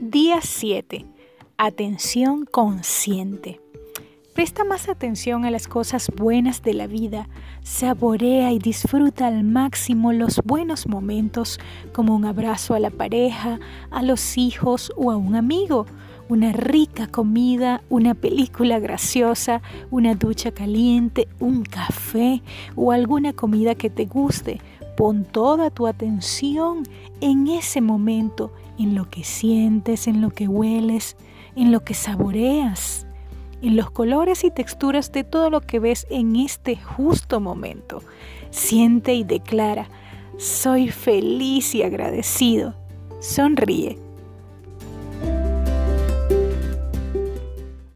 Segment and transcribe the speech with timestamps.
[0.00, 1.06] Día 7.
[1.56, 3.60] Atención consciente.
[4.32, 7.28] Presta más atención a las cosas buenas de la vida,
[7.64, 11.58] saborea y disfruta al máximo los buenos momentos
[11.92, 13.58] como un abrazo a la pareja,
[13.90, 15.86] a los hijos o a un amigo,
[16.28, 22.40] una rica comida, una película graciosa, una ducha caliente, un café
[22.76, 24.60] o alguna comida que te guste.
[24.98, 26.82] Pon toda tu atención
[27.22, 31.16] en ese momento, en lo que sientes, en lo que hueles,
[31.56, 33.06] en lo que saboreas
[33.62, 38.02] en los colores y texturas de todo lo que ves en este justo momento.
[38.50, 39.88] Siente y declara,
[40.36, 42.74] soy feliz y agradecido.
[43.20, 44.07] Sonríe.